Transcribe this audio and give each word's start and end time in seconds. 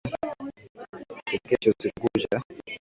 Tulikesha 1.25 1.69
usiku 1.71 1.99
kucha 2.01 2.41